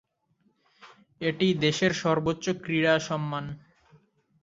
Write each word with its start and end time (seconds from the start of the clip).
এটি 1.21 1.47
দেশের 1.65 1.91
সর্বোচ্চ 2.03 2.45
ক্রীড়া 2.63 2.95
সম্মান। 2.99 3.45